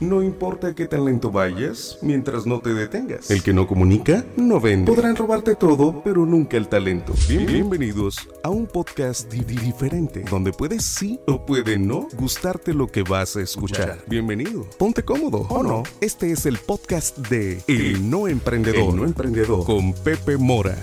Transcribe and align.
No 0.00 0.22
importa 0.22 0.76
qué 0.76 0.86
tan 0.86 1.06
lento 1.06 1.32
vayas, 1.32 1.98
mientras 2.02 2.46
no 2.46 2.60
te 2.60 2.72
detengas. 2.72 3.32
El 3.32 3.42
que 3.42 3.52
no 3.52 3.66
comunica, 3.66 4.24
no 4.36 4.60
vende. 4.60 4.92
Podrán 4.92 5.16
robarte 5.16 5.56
todo, 5.56 6.02
pero 6.04 6.24
nunca 6.24 6.56
el 6.56 6.68
talento. 6.68 7.14
bienvenidos 7.28 8.28
a 8.44 8.48
un 8.48 8.68
podcast 8.68 9.28
diferente, 9.32 10.24
donde 10.30 10.52
puedes 10.52 10.84
sí 10.84 11.18
o 11.26 11.44
puede 11.44 11.80
no 11.80 12.06
gustarte 12.16 12.74
lo 12.74 12.86
que 12.86 13.02
vas 13.02 13.34
a 13.34 13.40
escuchar. 13.40 13.98
Bienvenido. 14.06 14.64
Ponte 14.78 15.02
cómodo, 15.02 15.38
¿o 15.48 15.64
no? 15.64 15.82
Este 16.00 16.30
es 16.30 16.46
el 16.46 16.58
podcast 16.58 17.18
de 17.18 17.60
El 17.66 18.08
No 18.08 18.28
Emprendedor. 18.28 18.90
El 18.90 18.96
No 18.96 19.04
Emprendedor. 19.04 19.64
Con 19.66 19.92
Pepe 19.94 20.36
Mora. 20.36 20.76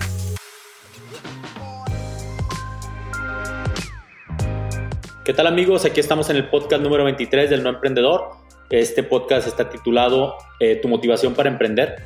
¿Qué 5.24 5.32
tal 5.32 5.46
amigos? 5.46 5.86
Aquí 5.86 6.00
estamos 6.00 6.28
en 6.28 6.36
el 6.36 6.50
podcast 6.50 6.82
número 6.82 7.02
23 7.04 7.48
del 7.48 7.62
No 7.62 7.70
Emprendedor. 7.70 8.45
Este 8.70 9.02
podcast 9.02 9.46
está 9.46 9.68
titulado 9.70 10.34
eh, 10.60 10.76
Tu 10.76 10.88
motivación 10.88 11.34
para 11.34 11.48
emprender. 11.48 12.02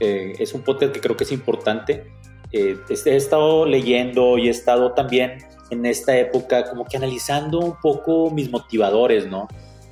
Eh, 0.00 0.34
es 0.38 0.54
un 0.54 0.62
podcast 0.62 0.92
que 0.92 1.00
creo 1.00 1.16
que 1.16 1.24
es 1.24 1.32
importante. 1.32 2.06
Eh, 2.52 2.76
he 2.88 3.16
estado 3.16 3.66
leyendo 3.66 4.38
y 4.38 4.48
he 4.48 4.50
estado 4.50 4.92
también 4.92 5.38
en 5.70 5.84
esta 5.84 6.16
época 6.16 6.64
como 6.64 6.86
que 6.86 6.96
analizando 6.96 7.58
un 7.58 7.76
poco 7.80 8.30
mis 8.30 8.50
motivadores, 8.50 9.26
¿no? 9.26 9.48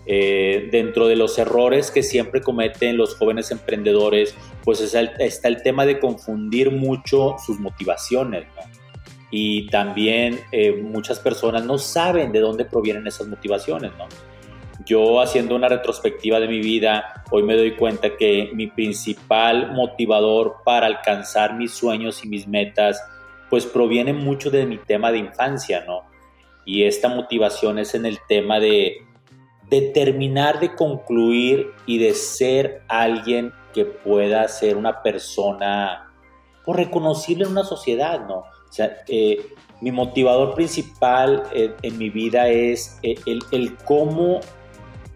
dentro 0.08 1.08
de 1.08 1.16
los 1.16 1.36
errores 1.36 1.90
que 1.90 2.04
siempre 2.04 2.40
cometen 2.40 2.96
los 2.96 3.16
jóvenes 3.16 3.50
emprendedores, 3.50 4.36
pues 4.62 4.80
está 4.80 5.48
el 5.48 5.62
tema 5.64 5.84
de 5.84 5.98
confundir 5.98 6.70
mucho 6.70 7.34
sus 7.44 7.58
motivaciones, 7.58 8.44
¿no? 8.54 8.76
y 9.30 9.66
también 9.68 10.40
eh, 10.52 10.72
muchas 10.72 11.18
personas 11.18 11.64
no 11.64 11.78
saben 11.78 12.32
de 12.32 12.40
dónde 12.40 12.64
provienen 12.64 13.06
esas 13.06 13.26
motivaciones, 13.26 13.92
¿no? 13.98 14.06
Yo 14.86 15.20
haciendo 15.20 15.56
una 15.56 15.68
retrospectiva 15.68 16.38
de 16.38 16.46
mi 16.46 16.60
vida, 16.60 17.24
hoy 17.30 17.42
me 17.42 17.56
doy 17.56 17.74
cuenta 17.74 18.16
que 18.16 18.50
mi 18.54 18.68
principal 18.68 19.72
motivador 19.72 20.58
para 20.64 20.86
alcanzar 20.86 21.56
mis 21.56 21.72
sueños 21.72 22.24
y 22.24 22.28
mis 22.28 22.46
metas, 22.46 23.02
pues 23.50 23.66
proviene 23.66 24.12
mucho 24.12 24.48
de 24.48 24.64
mi 24.64 24.78
tema 24.78 25.10
de 25.10 25.18
infancia, 25.18 25.84
¿no? 25.84 26.04
Y 26.64 26.84
esta 26.84 27.08
motivación 27.08 27.80
es 27.80 27.96
en 27.96 28.06
el 28.06 28.18
tema 28.28 28.60
de, 28.60 28.98
de 29.68 29.82
terminar 29.92 30.60
de 30.60 30.74
concluir 30.74 31.72
y 31.84 31.98
de 31.98 32.14
ser 32.14 32.82
alguien 32.86 33.52
que 33.74 33.84
pueda 33.84 34.46
ser 34.46 34.76
una 34.76 35.02
persona 35.02 36.12
pues, 36.64 36.76
reconocible 36.76 37.44
en 37.44 37.50
una 37.50 37.64
sociedad, 37.64 38.26
¿no? 38.26 38.44
O 38.68 38.72
sea, 38.72 38.96
eh, 39.08 39.54
mi 39.80 39.92
motivador 39.92 40.54
principal 40.54 41.44
eh, 41.52 41.74
en 41.82 41.98
mi 41.98 42.10
vida 42.10 42.48
es 42.48 42.98
eh, 43.02 43.14
el, 43.26 43.76
cómo 43.84 44.40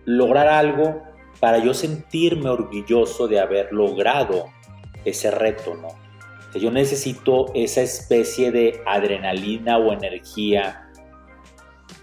lograr 0.05 0.49
algo 0.49 1.03
para 1.41 1.59
yo 1.59 1.75
sentirme 1.75 2.51
orgulloso 2.51 3.29
de 3.29 3.41
haber 3.41 3.73
logrado 3.73 4.47
ese 5.05 5.31
reto, 5.31 5.75
¿no? 5.75 5.89
Yo 6.59 6.71
necesito 6.71 7.47
esa 7.55 7.81
especie 7.81 8.51
de 8.51 8.83
adrenalina 8.85 9.79
o 9.79 9.93
energía 9.93 10.91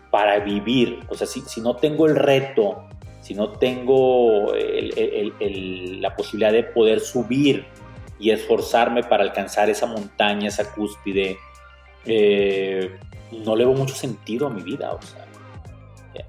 para 0.09 0.39
vivir. 0.39 1.01
O 1.09 1.15
sea, 1.15 1.27
si, 1.27 1.41
si 1.41 1.59
no 1.59 1.75
tengo 1.75 2.05
el 2.05 2.15
reto, 2.15 2.87
si 3.21 3.33
no 3.35 3.51
tengo 3.51 4.53
la 4.53 6.15
posibilidad 6.15 6.53
de 6.53 6.63
poder 6.63 7.01
subir 7.01 7.65
y 8.19 8.31
esforzarme 8.31 9.03
para 9.03 9.23
alcanzar 9.23 9.69
esa 9.69 9.85
montaña, 9.85 10.47
esa 10.47 10.73
cúspide, 10.73 11.37
eh, 12.05 12.97
no 13.45 13.55
le 13.55 13.65
veo 13.65 13.73
mucho 13.73 13.95
sentido 13.95 14.47
a 14.47 14.49
mi 14.49 14.61
vida. 14.61 14.93
O 14.93 15.01
sea, 15.01 15.26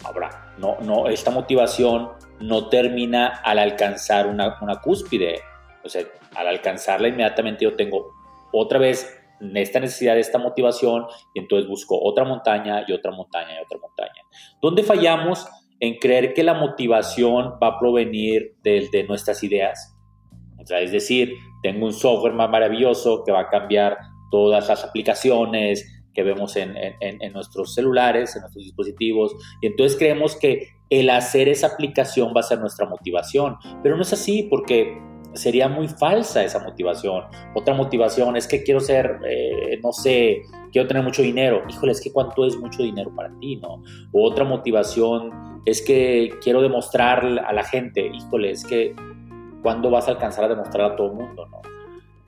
ahora, 0.05 0.55
no, 0.59 0.77
no, 0.81 1.09
esta 1.09 1.31
motivación 1.31 2.11
no 2.41 2.69
termina 2.69 3.29
al 3.45 3.59
alcanzar 3.59 4.27
una, 4.27 4.59
una 4.61 4.81
cúspide. 4.81 5.41
O 5.85 5.89
sea, 5.89 6.03
al 6.35 6.49
alcanzarla 6.49 7.09
inmediatamente 7.09 7.65
yo 7.65 7.75
tengo 7.75 8.13
otra 8.53 8.79
vez 8.79 9.15
esta 9.55 9.79
necesidad 9.79 10.19
esta 10.19 10.39
motivación 10.39 11.07
y 11.33 11.41
entonces 11.41 11.69
busco 11.69 11.99
otra 12.03 12.25
montaña 12.25 12.85
y 12.87 12.93
otra 12.93 13.13
montaña 13.13 13.59
y 13.59 13.65
otra 13.65 13.79
montaña. 13.79 14.23
¿Dónde 14.61 14.83
fallamos 14.83 15.47
en 15.81 15.97
creer 15.99 16.35
que 16.35 16.43
la 16.43 16.55
motivación 16.55 17.55
va 17.63 17.69
a 17.69 17.79
provenir 17.79 18.57
de, 18.63 18.89
de 18.91 19.05
nuestras 19.05 19.43
ideas? 19.45 19.97
Es 20.69 20.93
decir, 20.93 21.35
tengo 21.63 21.87
un 21.87 21.93
software 21.93 22.35
más 22.35 22.51
maravilloso 22.51 23.23
que 23.25 23.33
va 23.33 23.41
a 23.41 23.49
cambiar 23.49 23.97
todas 24.31 24.69
las 24.69 24.85
aplicaciones 24.85 25.87
que 26.19 26.25
vemos 26.25 26.57
en, 26.57 26.75
nuestros 27.33 27.75
celulares, 27.75 28.35
en 28.35 28.41
nuestros 28.41 28.65
dispositivos, 28.65 29.37
y 29.61 29.69
entonces 29.69 29.97
creemos 29.97 30.35
que 30.35 30.71
el 30.91 31.11
hacer 31.11 31.49
esa 31.49 31.69
aplicación 31.69 32.33
va 32.37 32.41
a 32.41 32.43
ser 32.43 32.59
nuestra 32.59 32.89
motivación, 32.89 33.55
pero 33.85 33.95
no 33.95 34.03
es 34.03 34.13
así 34.13 34.49
porque 34.51 35.01
sería 35.35 35.69
muy 35.69 35.87
falsa 35.87 36.43
esa 36.43 36.59
motivación. 36.59 37.23
Otra 37.55 37.73
motivación 37.73 38.37
es 38.37 38.49
que 38.49 38.65
quiero 38.65 38.81
ser, 38.81 39.21
eh, 39.29 39.79
no 39.81 39.93
sé, 39.93 40.43
quiero 40.73 40.89
tener 40.89 41.05
mucho 41.05 41.23
dinero. 41.23 41.63
Híjole, 41.69 41.93
es 41.93 42.01
que 42.01 42.11
cuánto 42.11 42.45
es 42.45 42.57
mucho 42.57 42.83
dinero 42.83 43.15
para 43.15 43.31
ti, 43.39 43.55
¿no? 43.55 43.81
otra 44.13 44.45
motivación 44.45 45.63
es 45.67 45.81
que 45.81 46.31
quiero 46.43 46.63
demostrar 46.63 47.25
a 47.25 47.53
la 47.53 47.63
gente, 47.63 48.11
híjole, 48.13 48.51
es 48.51 48.65
que 48.65 48.93
¿cuándo 49.63 49.89
vas 49.89 50.09
a 50.09 50.11
alcanzar 50.11 50.47
a 50.47 50.49
demostrar 50.49 50.93
a 50.93 50.97
todo 50.97 51.13
el 51.13 51.13
mundo, 51.13 51.47
no? 51.47 51.78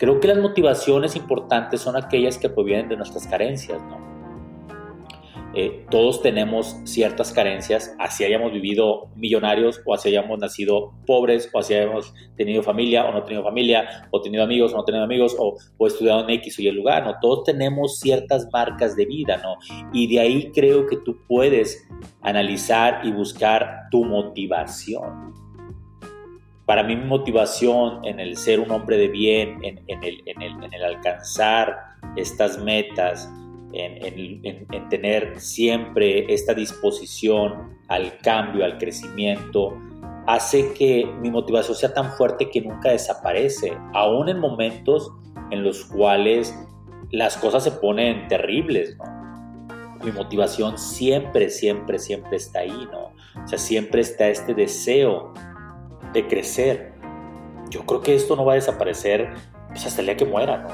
Creo 0.00 0.18
que 0.18 0.28
las 0.28 0.38
motivaciones 0.38 1.14
importantes 1.14 1.82
son 1.82 1.94
aquellas 1.94 2.38
que 2.38 2.48
provienen 2.48 2.88
de 2.88 2.96
nuestras 2.96 3.26
carencias, 3.26 3.78
¿no? 3.82 4.00
Eh, 5.52 5.84
todos 5.90 6.22
tenemos 6.22 6.76
ciertas 6.84 7.32
carencias, 7.32 7.94
así 7.98 8.24
hayamos 8.24 8.50
vivido 8.52 9.08
millonarios 9.16 9.82
o 9.84 9.92
así 9.92 10.08
hayamos 10.08 10.38
nacido 10.38 10.94
pobres 11.06 11.50
o 11.52 11.58
así 11.58 11.74
hayamos 11.74 12.14
tenido 12.36 12.62
familia 12.62 13.04
o 13.04 13.12
no 13.12 13.24
tenido 13.24 13.42
familia 13.42 14.08
o 14.10 14.22
tenido 14.22 14.44
amigos 14.44 14.72
o 14.72 14.76
no 14.76 14.84
tenido 14.84 15.04
amigos 15.04 15.36
o, 15.38 15.58
o 15.76 15.86
estudiado 15.86 16.22
en 16.22 16.30
X 16.30 16.58
o 16.60 16.62
Y 16.62 16.70
lugar, 16.70 17.04
¿no? 17.04 17.16
Todos 17.20 17.44
tenemos 17.44 17.98
ciertas 17.98 18.48
marcas 18.50 18.96
de 18.96 19.04
vida, 19.04 19.36
¿no? 19.36 19.56
Y 19.92 20.06
de 20.06 20.20
ahí 20.20 20.50
creo 20.54 20.86
que 20.86 20.96
tú 20.96 21.18
puedes 21.28 21.86
analizar 22.22 23.02
y 23.04 23.12
buscar 23.12 23.88
tu 23.90 24.04
motivación. 24.04 25.39
Para 26.70 26.84
mí 26.84 26.94
mi 26.94 27.04
motivación 27.04 28.04
en 28.04 28.20
el 28.20 28.36
ser 28.36 28.60
un 28.60 28.70
hombre 28.70 28.96
de 28.96 29.08
bien, 29.08 29.58
en, 29.64 29.80
el, 30.04 30.84
alcanzar 30.84 31.96
estas 32.14 32.62
metas, 32.62 33.28
en, 33.72 34.88
tener 34.88 35.40
siempre 35.40 36.32
esta 36.32 36.54
disposición 36.54 37.76
al 37.88 38.16
cambio, 38.18 38.64
al 38.64 38.78
crecimiento, 38.78 39.76
hace 40.28 40.72
que 40.74 41.12
mi 41.20 41.28
motivación 41.28 41.74
sea 41.74 41.92
tan 41.92 42.12
fuerte 42.12 42.48
que 42.48 42.60
nunca 42.60 42.90
desaparece, 42.90 43.76
aún 43.92 44.28
en 44.28 44.38
momentos 44.38 45.12
en 45.50 45.64
los 45.64 45.84
cuales 45.86 46.56
las 47.10 47.36
cosas 47.36 47.64
se 47.64 47.72
ponen 47.72 48.28
terribles, 48.28 48.96
Mi 50.04 50.12
motivación 50.12 50.78
siempre, 50.78 51.50
siempre, 51.50 51.98
siempre 51.98 52.36
está 52.36 52.60
ahí, 52.60 52.88
¿no? 52.92 53.12
O 53.42 53.48
sea, 53.48 53.58
siempre 53.58 54.02
está 54.02 54.28
este 54.28 54.54
deseo 54.54 55.34
de 56.12 56.26
crecer. 56.26 56.92
Yo 57.70 57.86
creo 57.86 58.00
que 58.00 58.14
esto 58.14 58.36
no 58.36 58.44
va 58.44 58.52
a 58.52 58.56
desaparecer 58.56 59.32
pues, 59.68 59.86
hasta 59.86 60.00
el 60.00 60.06
día 60.06 60.16
que 60.16 60.24
muera, 60.24 60.58
¿no? 60.58 60.68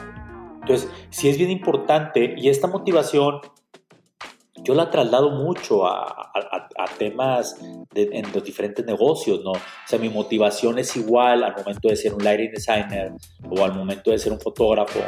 Entonces, 0.60 0.90
sí 1.10 1.28
es 1.28 1.38
bien 1.38 1.50
importante 1.50 2.34
y 2.36 2.48
esta 2.48 2.66
motivación 2.66 3.40
yo 4.66 4.74
la 4.74 4.90
traslado 4.90 5.30
mucho 5.30 5.86
a, 5.86 6.32
temas 6.98 7.56
en 7.94 8.32
los 8.32 8.42
diferentes 8.42 8.84
negocios, 8.84 9.40
¿no? 9.44 9.52
O 9.52 9.60
sea, 9.86 9.98
mi 9.98 10.08
motivación 10.08 10.78
es 10.78 10.96
igual 10.96 11.44
al 11.44 11.54
momento 11.54 11.88
de 11.88 11.96
ser 11.96 12.14
un 12.14 12.24
lighting 12.24 12.52
designer 12.52 13.12
o 13.48 13.64
al 13.64 13.74
momento 13.74 14.10
de 14.10 14.18
ser 14.18 14.32
un 14.32 14.40
fotógrafo 14.40 14.98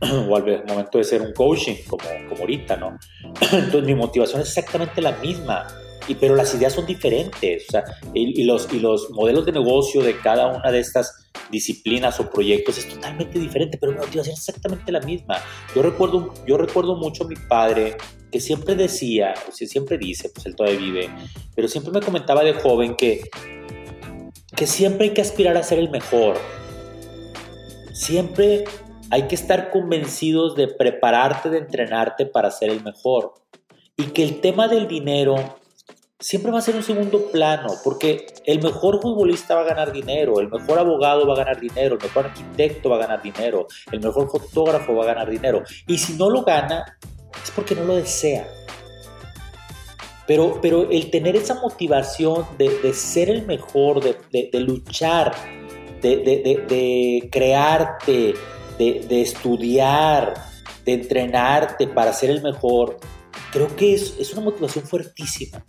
o 0.28 0.36
al 0.36 0.64
momento 0.66 0.98
de 0.98 1.04
ser 1.04 1.20
un 1.20 1.32
coaching, 1.32 1.74
como, 1.88 2.04
como 2.28 2.40
ahorita, 2.40 2.76
¿no? 2.76 2.98
Entonces, 3.52 3.82
mi 3.82 3.94
motivación 3.94 4.40
es 4.40 4.48
exactamente 4.48 5.02
la 5.02 5.12
misma 5.12 5.66
y, 6.08 6.14
pero 6.14 6.34
las 6.34 6.54
ideas 6.54 6.72
son 6.72 6.86
diferentes, 6.86 7.64
o 7.68 7.72
sea, 7.72 7.84
y, 8.14 8.44
los, 8.44 8.72
y 8.72 8.80
los 8.80 9.10
modelos 9.10 9.46
de 9.46 9.52
negocio 9.52 10.02
de 10.02 10.18
cada 10.18 10.48
una 10.48 10.70
de 10.70 10.80
estas 10.80 11.22
disciplinas 11.50 12.18
o 12.20 12.30
proyectos 12.30 12.78
es 12.78 12.88
totalmente 12.88 13.38
diferente, 13.38 13.78
pero 13.78 13.92
mi 13.92 13.98
motivación 13.98 14.34
es 14.34 14.48
exactamente 14.48 14.90
la 14.90 15.00
misma. 15.00 15.36
Yo 15.74 15.82
recuerdo, 15.82 16.32
yo 16.46 16.56
recuerdo 16.56 16.96
mucho 16.96 17.24
a 17.24 17.28
mi 17.28 17.36
padre 17.36 17.96
que 18.30 18.40
siempre 18.40 18.74
decía, 18.74 19.34
o 19.48 19.52
sea, 19.52 19.68
siempre 19.68 19.98
dice, 19.98 20.30
pues 20.30 20.46
él 20.46 20.56
todavía 20.56 20.78
vive, 20.78 21.10
pero 21.54 21.68
siempre 21.68 21.92
me 21.92 22.00
comentaba 22.00 22.42
de 22.42 22.54
joven 22.54 22.96
que, 22.96 23.22
que 24.56 24.66
siempre 24.66 25.08
hay 25.08 25.14
que 25.14 25.20
aspirar 25.20 25.56
a 25.56 25.62
ser 25.62 25.78
el 25.78 25.90
mejor. 25.90 26.36
Siempre 27.92 28.64
hay 29.10 29.28
que 29.28 29.34
estar 29.34 29.70
convencidos 29.70 30.56
de 30.56 30.68
prepararte, 30.68 31.50
de 31.50 31.58
entrenarte 31.58 32.24
para 32.24 32.50
ser 32.50 32.70
el 32.70 32.82
mejor. 32.82 33.34
Y 33.98 34.04
que 34.06 34.24
el 34.24 34.40
tema 34.40 34.68
del 34.68 34.88
dinero 34.88 35.36
siempre 36.22 36.52
va 36.52 36.58
a 36.58 36.62
ser 36.62 36.76
un 36.76 36.82
segundo 36.82 37.26
plano, 37.30 37.74
porque 37.82 38.26
el 38.46 38.62
mejor 38.62 39.00
futbolista 39.02 39.54
va 39.56 39.62
a 39.62 39.64
ganar 39.64 39.92
dinero, 39.92 40.40
el 40.40 40.48
mejor 40.48 40.78
abogado 40.78 41.26
va 41.26 41.34
a 41.34 41.38
ganar 41.38 41.60
dinero, 41.60 41.96
el 41.96 42.02
mejor 42.02 42.26
arquitecto 42.26 42.88
va 42.90 42.96
a 42.96 43.00
ganar 43.00 43.22
dinero, 43.22 43.66
el 43.90 44.00
mejor 44.00 44.30
fotógrafo 44.30 44.94
va 44.94 45.02
a 45.02 45.06
ganar 45.06 45.30
dinero. 45.30 45.62
Y 45.86 45.98
si 45.98 46.14
no 46.14 46.30
lo 46.30 46.42
gana, 46.42 46.96
es 47.42 47.50
porque 47.50 47.74
no 47.74 47.84
lo 47.84 47.96
desea. 47.96 48.48
Pero, 50.26 50.60
pero 50.62 50.88
el 50.88 51.10
tener 51.10 51.34
esa 51.34 51.60
motivación 51.60 52.46
de, 52.56 52.94
ser 52.94 53.28
el 53.28 53.44
mejor, 53.44 54.00
de, 54.00 54.48
luchar, 54.60 55.34
de, 56.00 57.28
crearte, 57.30 58.34
de, 58.78 59.20
estudiar, 59.20 60.34
de 60.84 60.92
entrenarte 60.92 61.88
para 61.88 62.12
ser 62.12 62.30
el 62.30 62.40
mejor, 62.40 62.98
creo 63.50 63.74
que 63.74 63.94
es, 63.94 64.16
es 64.18 64.32
una 64.32 64.42
motivación 64.42 64.86
fuertísima 64.86 65.64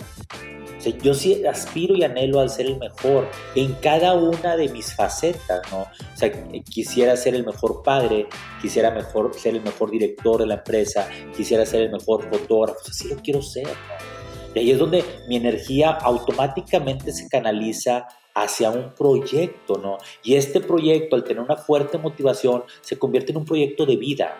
yo 0.91 1.13
sí 1.13 1.45
aspiro 1.45 1.95
y 1.95 2.03
anhelo 2.03 2.39
al 2.39 2.49
ser 2.49 2.65
el 2.67 2.77
mejor 2.77 3.29
en 3.55 3.73
cada 3.75 4.13
una 4.13 4.55
de 4.55 4.69
mis 4.69 4.93
facetas, 4.93 5.61
¿no? 5.71 5.81
O 5.81 6.17
sea, 6.17 6.31
quisiera 6.63 7.15
ser 7.15 7.35
el 7.35 7.45
mejor 7.45 7.83
padre, 7.83 8.27
quisiera 8.61 8.91
mejor, 8.91 9.33
ser 9.33 9.55
el 9.55 9.61
mejor 9.61 9.91
director 9.91 10.39
de 10.39 10.47
la 10.47 10.55
empresa, 10.55 11.07
quisiera 11.35 11.65
ser 11.65 11.83
el 11.83 11.91
mejor 11.91 12.29
fotógrafo, 12.29 12.79
así 12.89 13.07
lo 13.07 13.15
quiero 13.17 13.41
ser, 13.41 13.67
¿no? 13.67 14.23
Y 14.55 14.59
ahí 14.59 14.71
es 14.71 14.77
donde 14.77 15.03
mi 15.27 15.37
energía 15.37 15.91
automáticamente 15.91 17.11
se 17.11 17.27
canaliza 17.27 18.07
hacia 18.35 18.69
un 18.69 18.93
proyecto, 18.93 19.77
¿no? 19.77 19.97
Y 20.23 20.35
este 20.35 20.59
proyecto, 20.59 21.15
al 21.15 21.23
tener 21.23 21.41
una 21.41 21.57
fuerte 21.57 21.97
motivación, 21.97 22.63
se 22.81 22.97
convierte 22.97 23.31
en 23.31 23.37
un 23.37 23.45
proyecto 23.45 23.85
de 23.85 23.95
vida. 23.95 24.37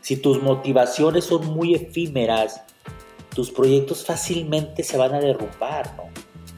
Si 0.00 0.16
tus 0.16 0.40
motivaciones 0.40 1.24
son 1.24 1.46
muy 1.46 1.74
efímeras, 1.74 2.62
tus 3.36 3.50
proyectos 3.50 4.02
fácilmente 4.02 4.82
se 4.82 4.96
van 4.96 5.14
a 5.14 5.20
derrumbar, 5.20 5.94
¿no? 5.94 6.04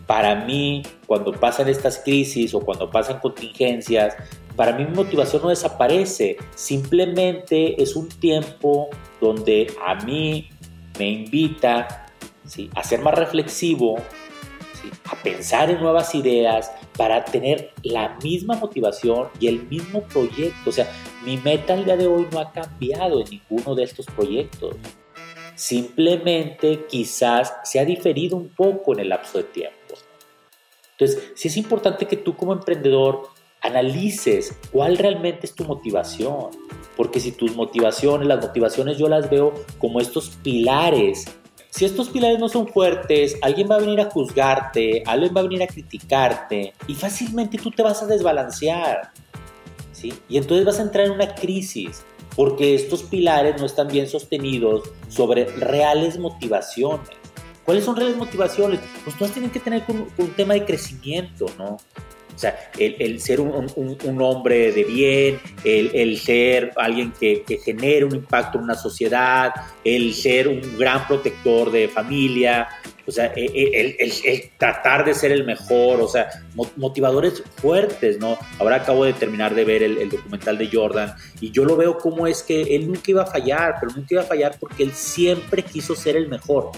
Para 0.06 0.36
mí, 0.36 0.84
cuando 1.06 1.32
pasan 1.32 1.68
estas 1.68 1.98
crisis 1.98 2.54
o 2.54 2.60
cuando 2.60 2.88
pasan 2.88 3.18
contingencias, 3.18 4.14
para 4.54 4.72
mí 4.72 4.84
mi 4.84 4.94
motivación 4.94 5.42
no 5.42 5.48
desaparece, 5.48 6.36
simplemente 6.54 7.82
es 7.82 7.96
un 7.96 8.08
tiempo 8.08 8.88
donde 9.20 9.66
a 9.84 9.96
mí 9.96 10.50
me 11.00 11.10
invita 11.10 12.06
a 12.74 12.84
ser 12.84 13.00
más 13.02 13.14
reflexivo, 13.14 13.96
a 15.10 15.16
pensar 15.20 15.70
en 15.70 15.80
nuevas 15.80 16.14
ideas 16.14 16.70
para 16.96 17.24
tener 17.24 17.72
la 17.82 18.16
misma 18.22 18.54
motivación 18.54 19.28
y 19.40 19.48
el 19.48 19.66
mismo 19.66 20.02
proyecto. 20.02 20.70
O 20.70 20.72
sea, 20.72 20.88
mi 21.24 21.38
meta 21.38 21.74
al 21.74 21.84
día 21.84 21.96
de 21.96 22.06
hoy 22.06 22.28
no 22.30 22.38
ha 22.38 22.52
cambiado 22.52 23.20
en 23.20 23.28
ninguno 23.30 23.74
de 23.74 23.82
estos 23.82 24.06
proyectos. 24.06 24.76
Simplemente 25.58 26.86
quizás 26.88 27.52
se 27.64 27.80
ha 27.80 27.84
diferido 27.84 28.36
un 28.36 28.48
poco 28.48 28.92
en 28.92 29.00
el 29.00 29.08
lapso 29.08 29.38
de 29.38 29.44
tiempo. 29.44 29.96
Entonces, 30.92 31.32
sí 31.34 31.48
es 31.48 31.56
importante 31.56 32.06
que 32.06 32.16
tú 32.16 32.36
como 32.36 32.52
emprendedor 32.52 33.30
analices 33.60 34.56
cuál 34.70 34.96
realmente 34.96 35.46
es 35.46 35.56
tu 35.56 35.64
motivación. 35.64 36.50
Porque 36.96 37.18
si 37.18 37.32
tus 37.32 37.56
motivaciones, 37.56 38.28
las 38.28 38.40
motivaciones 38.40 38.98
yo 38.98 39.08
las 39.08 39.28
veo 39.28 39.52
como 39.78 39.98
estos 39.98 40.30
pilares. 40.44 41.24
Si 41.70 41.84
estos 41.84 42.08
pilares 42.08 42.38
no 42.38 42.48
son 42.48 42.68
fuertes, 42.68 43.36
alguien 43.42 43.68
va 43.68 43.74
a 43.74 43.80
venir 43.80 44.00
a 44.00 44.10
juzgarte, 44.10 45.02
alguien 45.06 45.34
va 45.36 45.40
a 45.40 45.42
venir 45.42 45.64
a 45.64 45.66
criticarte 45.66 46.72
y 46.86 46.94
fácilmente 46.94 47.58
tú 47.58 47.72
te 47.72 47.82
vas 47.82 48.00
a 48.00 48.06
desbalancear. 48.06 49.10
¿sí? 49.90 50.14
Y 50.28 50.36
entonces 50.36 50.64
vas 50.64 50.78
a 50.78 50.82
entrar 50.82 51.06
en 51.06 51.12
una 51.14 51.34
crisis 51.34 52.04
porque 52.38 52.76
estos 52.76 53.02
pilares 53.02 53.58
no 53.58 53.66
están 53.66 53.88
bien 53.88 54.06
sostenidos 54.06 54.88
sobre 55.08 55.46
reales 55.46 56.20
motivaciones. 56.20 57.08
¿Cuáles 57.64 57.82
son 57.82 57.96
reales 57.96 58.16
motivaciones? 58.16 58.78
Pues 59.02 59.18
todas 59.18 59.32
tienen 59.32 59.50
que 59.50 59.58
tener 59.58 59.82
un, 59.88 60.06
un 60.16 60.30
tema 60.34 60.54
de 60.54 60.64
crecimiento, 60.64 61.46
¿no? 61.58 61.78
O 62.38 62.38
sea, 62.40 62.70
el, 62.78 63.20
ser 63.20 63.40
un, 63.40 64.22
hombre 64.22 64.70
de 64.70 64.84
bien, 64.84 65.40
el, 65.64 66.20
ser 66.20 66.72
alguien 66.76 67.12
que, 67.18 67.42
que, 67.42 67.58
genere 67.58 68.04
un 68.04 68.14
impacto 68.14 68.58
en 68.58 68.64
una 68.64 68.76
sociedad, 68.76 69.50
el 69.82 70.14
ser 70.14 70.46
un 70.46 70.60
gran 70.78 71.08
protector 71.08 71.72
de 71.72 71.88
familia, 71.88 72.68
o 73.08 73.10
sea, 73.10 73.32
e, 73.34 73.46
e, 73.46 73.96
el, 73.98 74.50
tratar 74.58 75.02
de 75.02 75.14
ser 75.14 75.32
el 75.32 75.44
mejor, 75.44 76.02
o 76.02 76.08
sea, 76.08 76.28
motivadores 76.76 77.42
fuertes, 77.56 78.18
¿no? 78.18 78.36
Ahora 78.58 78.76
acabo 78.76 79.06
de 79.06 79.14
terminar 79.14 79.54
de 79.54 79.64
ver 79.64 79.82
el, 79.82 80.10
documental 80.10 80.58
de 80.58 80.68
Jordan 80.70 81.14
y 81.40 81.50
yo 81.50 81.64
lo 81.64 81.74
veo 81.74 81.96
como 81.96 82.26
es 82.26 82.42
que 82.42 82.76
él 82.76 82.86
nunca 82.86 83.10
iba 83.10 83.22
a 83.22 83.26
fallar, 83.26 83.76
pero 83.80 83.92
nunca 83.92 84.08
iba 84.10 84.22
a 84.22 84.26
fallar 84.26 84.56
porque 84.60 84.82
él 84.82 84.92
siempre 84.92 85.62
quiso 85.62 85.96
ser 85.96 86.16
el 86.16 86.28
mejor. 86.28 86.70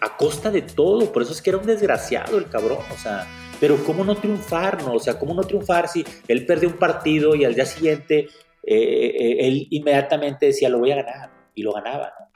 A 0.00 0.16
costa 0.16 0.50
de 0.50 0.62
todo, 0.62 1.12
por 1.12 1.22
eso 1.22 1.32
es 1.32 1.40
que 1.40 1.50
era 1.50 1.58
un 1.60 1.66
desgraciado 1.66 2.36
el 2.36 2.48
cabrón, 2.48 2.84
o 2.92 2.98
sea, 2.98 3.28
pero 3.60 3.76
¿cómo 3.84 4.02
no 4.02 4.16
triunfar, 4.16 4.82
no? 4.82 4.94
O 4.94 5.00
sea, 5.00 5.16
¿cómo 5.16 5.32
no 5.32 5.44
triunfar 5.44 5.86
si 5.86 6.04
él 6.26 6.44
perdió 6.44 6.68
un 6.68 6.76
partido 6.76 7.36
y 7.36 7.44
al 7.44 7.54
día 7.54 7.66
siguiente 7.66 8.28
eh, 8.64 9.14
eh, 9.14 9.36
él 9.46 9.68
inmediatamente 9.70 10.46
decía, 10.46 10.68
lo 10.68 10.80
voy 10.80 10.90
a 10.90 10.96
ganar, 10.96 11.30
y 11.54 11.62
lo 11.62 11.72
ganaba, 11.72 12.12
¿no? 12.18 12.31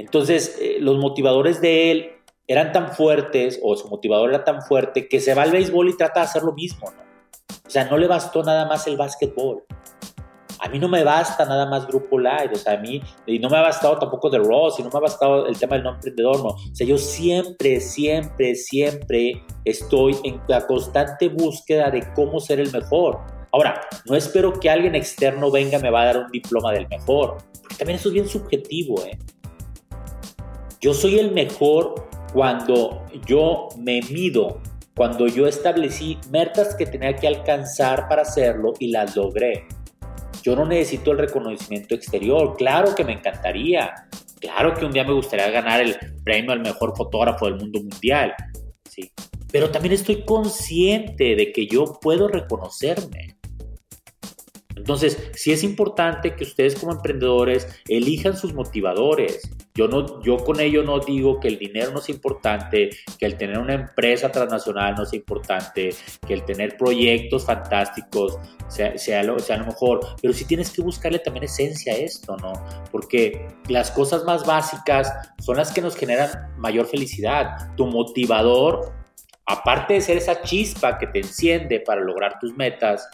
Entonces, 0.00 0.56
eh, 0.60 0.78
los 0.80 0.96
motivadores 0.98 1.60
de 1.60 1.90
él 1.90 2.12
eran 2.48 2.72
tan 2.72 2.92
fuertes, 2.92 3.60
o 3.62 3.76
su 3.76 3.86
motivador 3.88 4.30
era 4.30 4.44
tan 4.44 4.62
fuerte, 4.62 5.08
que 5.08 5.20
se 5.20 5.34
va 5.34 5.42
al 5.42 5.52
béisbol 5.52 5.90
y 5.90 5.96
trata 5.96 6.20
de 6.20 6.26
hacer 6.26 6.42
lo 6.42 6.52
mismo, 6.52 6.90
¿no? 6.90 7.02
O 7.66 7.70
sea, 7.70 7.84
no 7.84 7.98
le 7.98 8.08
bastó 8.08 8.42
nada 8.42 8.66
más 8.66 8.86
el 8.86 8.96
básquetbol. 8.96 9.62
A 10.58 10.68
mí 10.68 10.78
no 10.78 10.88
me 10.88 11.04
basta 11.04 11.44
nada 11.44 11.66
más 11.66 11.86
Grupo 11.86 12.18
Live, 12.18 12.50
o 12.52 12.56
sea, 12.56 12.74
a 12.74 12.76
mí, 12.78 13.02
y 13.26 13.38
no 13.38 13.50
me 13.50 13.58
ha 13.58 13.60
bastado 13.60 13.98
tampoco 13.98 14.30
The 14.30 14.38
Ross, 14.38 14.80
y 14.80 14.82
no 14.82 14.88
me 14.88 14.96
ha 14.96 15.02
bastado 15.02 15.46
el 15.46 15.58
tema 15.58 15.76
del 15.76 15.84
no 15.84 15.94
emprendedor, 15.94 16.38
no. 16.38 16.48
O 16.48 16.74
sea, 16.74 16.86
yo 16.86 16.96
siempre, 16.96 17.78
siempre, 17.80 18.54
siempre 18.54 19.44
estoy 19.66 20.16
en 20.24 20.40
la 20.48 20.66
constante 20.66 21.28
búsqueda 21.28 21.90
de 21.90 22.10
cómo 22.14 22.40
ser 22.40 22.58
el 22.58 22.72
mejor. 22.72 23.20
Ahora, 23.52 23.82
no 24.06 24.16
espero 24.16 24.54
que 24.54 24.70
alguien 24.70 24.94
externo 24.94 25.50
venga 25.50 25.78
y 25.78 25.82
me 25.82 25.90
va 25.90 26.02
a 26.02 26.06
dar 26.06 26.18
un 26.18 26.30
diploma 26.30 26.72
del 26.72 26.88
mejor, 26.88 27.36
porque 27.60 27.76
también 27.76 27.98
eso 27.98 28.08
es 28.08 28.14
bien 28.14 28.28
subjetivo, 28.28 29.04
¿eh? 29.04 29.18
Yo 30.80 30.94
soy 30.94 31.18
el 31.18 31.32
mejor 31.32 32.08
cuando 32.32 33.04
yo 33.26 33.68
me 33.76 34.00
mido, 34.10 34.62
cuando 34.96 35.26
yo 35.26 35.46
establecí 35.46 36.16
metas 36.30 36.74
que 36.74 36.86
tenía 36.86 37.14
que 37.14 37.28
alcanzar 37.28 38.08
para 38.08 38.22
hacerlo 38.22 38.72
y 38.78 38.90
las 38.90 39.14
logré. 39.14 39.66
Yo 40.42 40.56
no 40.56 40.64
necesito 40.64 41.12
el 41.12 41.18
reconocimiento 41.18 41.94
exterior. 41.94 42.56
Claro 42.56 42.94
que 42.94 43.04
me 43.04 43.12
encantaría. 43.12 43.92
Claro 44.40 44.72
que 44.72 44.86
un 44.86 44.92
día 44.92 45.04
me 45.04 45.12
gustaría 45.12 45.50
ganar 45.50 45.82
el 45.82 45.96
premio 46.24 46.52
al 46.52 46.60
mejor 46.60 46.96
fotógrafo 46.96 47.44
del 47.44 47.56
mundo 47.56 47.80
mundial. 47.80 48.32
Sí. 48.88 49.12
Pero 49.52 49.70
también 49.70 49.92
estoy 49.92 50.24
consciente 50.24 51.36
de 51.36 51.52
que 51.52 51.66
yo 51.66 51.98
puedo 52.00 52.26
reconocerme. 52.26 53.36
Entonces, 54.76 55.30
sí 55.34 55.52
es 55.52 55.62
importante 55.62 56.34
que 56.34 56.44
ustedes 56.44 56.74
como 56.76 56.92
emprendedores 56.92 57.68
elijan 57.88 58.36
sus 58.36 58.54
motivadores. 58.54 59.50
Yo, 59.74 59.88
no, 59.88 60.22
yo 60.22 60.38
con 60.38 60.60
ello 60.60 60.82
no 60.82 61.00
digo 61.00 61.40
que 61.40 61.48
el 61.48 61.58
dinero 61.58 61.90
no 61.92 62.00
es 62.00 62.08
importante, 62.08 62.90
que 63.18 63.26
el 63.26 63.36
tener 63.36 63.58
una 63.58 63.74
empresa 63.74 64.30
transnacional 64.30 64.94
no 64.94 65.04
es 65.04 65.12
importante, 65.12 65.90
que 66.26 66.34
el 66.34 66.44
tener 66.44 66.76
proyectos 66.76 67.46
fantásticos 67.46 68.38
sea, 68.68 69.22
lo, 69.22 69.38
sea 69.38 69.56
lo 69.56 69.66
mejor, 69.66 70.00
pero 70.20 70.32
sí 70.32 70.44
tienes 70.44 70.70
que 70.70 70.82
buscarle 70.82 71.18
también 71.18 71.44
esencia 71.44 71.94
a 71.94 71.96
esto, 71.96 72.36
¿no? 72.36 72.52
Porque 72.90 73.48
las 73.68 73.90
cosas 73.90 74.24
más 74.24 74.46
básicas 74.46 75.12
son 75.38 75.56
las 75.56 75.72
que 75.72 75.80
nos 75.80 75.96
generan 75.96 76.30
mayor 76.58 76.86
felicidad. 76.86 77.74
Tu 77.76 77.86
motivador, 77.86 78.92
aparte 79.46 79.94
de 79.94 80.00
ser 80.00 80.16
esa 80.16 80.42
chispa 80.42 80.98
que 80.98 81.06
te 81.06 81.20
enciende 81.20 81.80
para 81.80 82.00
lograr 82.00 82.38
tus 82.38 82.56
metas, 82.56 83.08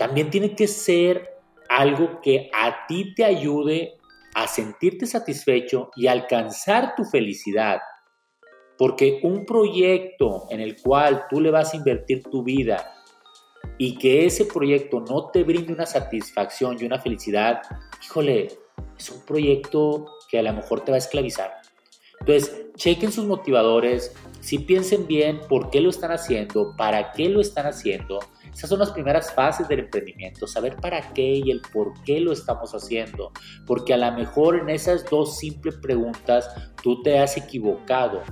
también 0.00 0.30
tiene 0.30 0.56
que 0.56 0.66
ser 0.66 1.28
algo 1.68 2.22
que 2.22 2.48
a 2.54 2.86
ti 2.86 3.14
te 3.14 3.22
ayude 3.22 3.98
a 4.34 4.48
sentirte 4.48 5.06
satisfecho 5.06 5.90
y 5.94 6.06
alcanzar 6.06 6.94
tu 6.96 7.04
felicidad. 7.04 7.80
Porque 8.78 9.20
un 9.22 9.44
proyecto 9.44 10.46
en 10.48 10.60
el 10.60 10.80
cual 10.80 11.26
tú 11.28 11.38
le 11.38 11.50
vas 11.50 11.74
a 11.74 11.76
invertir 11.76 12.22
tu 12.22 12.42
vida 12.42 12.94
y 13.76 13.98
que 13.98 14.24
ese 14.24 14.46
proyecto 14.46 15.00
no 15.00 15.30
te 15.30 15.44
brinde 15.44 15.74
una 15.74 15.84
satisfacción 15.84 16.78
y 16.80 16.86
una 16.86 16.98
felicidad, 16.98 17.60
híjole, 18.02 18.48
es 18.98 19.10
un 19.10 19.20
proyecto 19.26 20.06
que 20.30 20.38
a 20.38 20.42
lo 20.42 20.54
mejor 20.54 20.80
te 20.80 20.92
va 20.92 20.96
a 20.96 20.98
esclavizar. 20.98 21.60
Entonces, 22.20 22.59
chequen 22.76 23.12
sus 23.12 23.26
motivadores, 23.26 24.14
si 24.40 24.58
piensen 24.58 25.06
bien 25.06 25.40
por 25.48 25.70
qué 25.70 25.80
lo 25.80 25.90
están 25.90 26.12
haciendo, 26.12 26.74
para 26.76 27.12
qué 27.12 27.28
lo 27.28 27.40
están 27.40 27.66
haciendo 27.66 28.20
esas 28.54 28.68
son 28.68 28.80
las 28.80 28.90
primeras 28.90 29.32
fases 29.32 29.68
del 29.68 29.80
emprendimiento, 29.80 30.46
saber 30.46 30.76
para 30.76 31.12
qué 31.12 31.40
y 31.44 31.50
el 31.50 31.60
por 31.72 31.92
qué 32.02 32.20
lo 32.20 32.32
estamos 32.32 32.74
haciendo. 32.74 33.32
Porque 33.66 33.94
a 33.94 33.96
lo 33.96 34.12
mejor 34.12 34.56
en 34.56 34.70
esas 34.70 35.08
dos 35.08 35.38
simples 35.38 35.76
preguntas 35.76 36.48
tú 36.82 37.02
te 37.02 37.18
has 37.18 37.36
equivocado. 37.36 38.22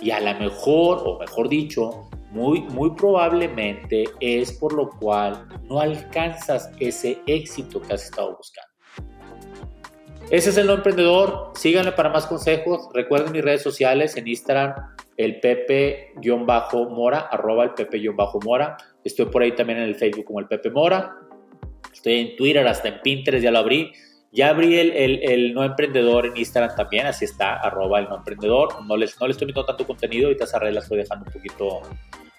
Y 0.00 0.10
a 0.10 0.20
lo 0.20 0.38
mejor, 0.38 1.02
o 1.04 1.18
mejor 1.18 1.48
dicho, 1.48 2.08
muy, 2.30 2.60
muy 2.60 2.90
probablemente 2.90 4.04
es 4.20 4.52
por 4.52 4.74
lo 4.74 4.90
cual 4.90 5.48
no 5.64 5.80
alcanzas 5.80 6.70
ese 6.78 7.22
éxito 7.26 7.80
que 7.80 7.94
has 7.94 8.04
estado 8.04 8.36
buscando. 8.36 8.75
Ese 10.30 10.50
es 10.50 10.56
el 10.56 10.66
no 10.66 10.74
emprendedor. 10.74 11.52
Síganme 11.54 11.92
para 11.92 12.08
más 12.08 12.26
consejos. 12.26 12.88
Recuerden 12.92 13.32
mis 13.32 13.42
redes 13.42 13.62
sociales 13.62 14.16
en 14.16 14.26
Instagram, 14.26 14.74
el 15.16 15.40
pepe-mora, 15.40 17.20
arroba 17.30 17.64
el 17.64 17.70
pepe-mora. 17.74 18.76
Estoy 19.04 19.26
por 19.26 19.42
ahí 19.42 19.52
también 19.52 19.78
en 19.78 19.84
el 19.84 19.94
Facebook 19.94 20.24
como 20.24 20.40
el 20.40 20.48
Pepe 20.48 20.68
Mora. 20.68 21.16
Estoy 21.92 22.14
en 22.14 22.36
Twitter, 22.36 22.66
hasta 22.66 22.88
en 22.88 23.00
Pinterest 23.00 23.42
ya 23.42 23.52
lo 23.52 23.58
abrí. 23.58 23.92
Ya 24.32 24.48
abrí 24.48 24.76
el, 24.76 24.90
el, 25.22 25.54
no 25.54 25.64
emprendedor 25.64 26.26
en 26.26 26.36
Instagram 26.36 26.74
también, 26.76 27.06
así 27.06 27.24
está, 27.24 27.54
arroba 27.54 28.00
el 28.00 28.08
no 28.08 28.16
emprendedor. 28.16 28.84
No 28.84 28.96
les, 28.96 29.18
no 29.20 29.28
les 29.28 29.36
estoy 29.36 29.46
metiendo 29.46 29.64
tanto 29.64 29.86
contenido, 29.86 30.26
ahorita 30.26 30.44
esa 30.44 30.58
red 30.58 30.72
la 30.72 30.80
estoy 30.80 30.98
dejando 30.98 31.24
un 31.26 31.32
poquito 31.32 31.82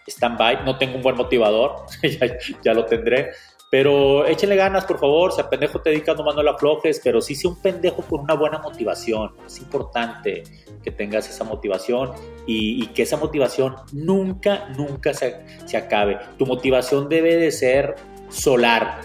stand-by. 0.05 0.65
No 0.65 0.77
tengo 0.77 0.97
un 0.97 1.01
buen 1.01 1.15
motivador, 1.15 1.85
ya, 2.63 2.73
lo 2.73 2.85
tendré. 2.85 3.29
Pero 3.69 4.25
échenle 4.25 4.55
ganas, 4.55 4.85
por 4.85 4.99
favor. 4.99 5.33
Si 5.33 5.41
a 5.41 5.49
pendejo 5.49 5.81
te 5.81 5.89
dedicas, 5.89 6.15
nomás 6.15 6.35
no 6.35 6.43
la 6.43 6.51
aflojes, 6.51 7.01
pero 7.03 7.19
sí 7.19 7.35
sea 7.35 7.51
un 7.51 7.61
pendejo 7.61 8.01
con 8.01 8.21
una 8.21 8.33
buena 8.33 8.59
motivación. 8.59 9.31
Es 9.45 9.59
importante 9.59 10.43
que 10.83 10.91
tengas 10.91 11.29
esa 11.29 11.43
motivación 11.43 12.11
y, 12.45 12.87
que 12.87 13.03
esa 13.03 13.17
motivación 13.17 13.75
nunca, 13.91 14.69
nunca 14.77 15.13
se, 15.13 15.45
se 15.65 15.75
acabe. 15.75 16.17
Tu 16.37 16.45
motivación 16.45 17.09
debe 17.09 17.35
de 17.35 17.51
ser 17.51 17.95
solar, 18.29 19.01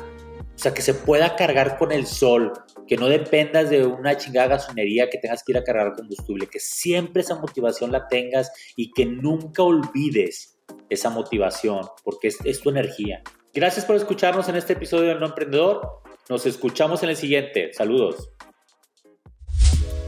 o 0.54 0.59
sea, 0.59 0.73
que 0.73 0.83
se 0.83 0.95
pueda 0.95 1.35
cargar 1.35 1.76
con 1.76 1.90
el 1.90 2.07
sol, 2.07 2.52
que 2.87 2.97
no 2.97 3.09
dependas 3.09 3.69
de 3.69 3.85
una 3.85 4.16
chingada 4.16 4.49
gasolinería 4.49 5.11
que 5.11 5.19
tengas 5.19 5.42
que 5.42 5.52
ir 5.52 5.59
a 5.59 5.64
cargar 5.64 5.95
combustible, 5.95 6.47
que 6.47 6.61
siempre 6.61 7.23
esa 7.23 7.35
motivación 7.35 7.90
la 7.90 8.07
tengas 8.07 8.52
y 8.76 8.92
que 8.92 9.07
nunca 9.07 9.64
olvides 9.64 10.61
esa 10.88 11.11
motivación, 11.11 11.81
porque 12.04 12.28
es, 12.28 12.38
es 12.45 12.61
tu 12.61 12.71
energía. 12.71 13.23
Gracias 13.54 13.85
por 13.85 13.97
escucharnos 13.97 14.49
en 14.49 14.56
este 14.56 14.73
episodio 14.73 15.09
del 15.09 15.21
No 15.21 15.26
Emprendedor. 15.26 16.02
Nos 16.28 16.47
escuchamos 16.47 17.02
en 17.02 17.11
el 17.11 17.16
siguiente. 17.16 17.73
Saludos 17.73 18.32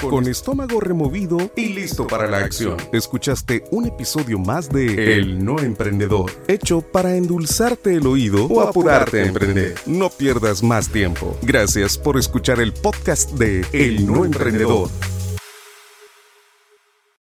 con 0.08 0.28
estómago 0.28 0.80
removido 0.80 1.38
y 1.56 1.70
listo 1.70 2.06
para 2.06 2.28
la 2.28 2.38
acción. 2.38 2.76
Escuchaste 2.92 3.64
un 3.70 3.86
episodio 3.86 4.38
más 4.38 4.68
de 4.70 5.14
El 5.14 5.44
No 5.44 5.58
Emprendedor, 5.58 6.30
hecho 6.48 6.80
para 6.80 7.16
endulzarte 7.16 7.94
el 7.94 8.06
oído 8.06 8.46
o 8.46 8.60
apurarte 8.60 9.22
a 9.22 9.26
emprender. 9.26 9.74
No 9.86 10.10
pierdas 10.10 10.62
más 10.62 10.90
tiempo. 10.90 11.36
Gracias 11.42 11.96
por 11.98 12.18
escuchar 12.18 12.60
el 12.60 12.72
podcast 12.72 13.32
de 13.32 13.64
El 13.72 14.06
No 14.06 14.24
Emprendedor. 14.24 14.90